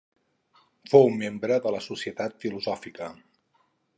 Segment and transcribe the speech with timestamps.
[0.93, 3.13] Fou membre de la Societat Filosòfica.